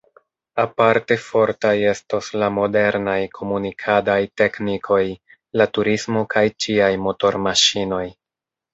Aparte 0.61 1.17
fortaj 1.25 1.73
estos 1.89 2.29
la 2.45 2.49
modernaj 2.55 3.19
komunikadaj 3.37 4.19
teknikoj, 4.43 5.01
la 5.63 5.71
turismo 5.77 6.27
kaj 6.37 6.47
ĉiaj 6.67 6.93
motormaŝinoj. 7.09 8.05